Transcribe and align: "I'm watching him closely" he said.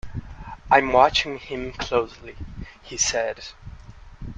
"I'm 0.71 0.93
watching 0.93 1.37
him 1.37 1.73
closely" 1.73 2.35
he 2.81 2.97
said. 2.97 3.43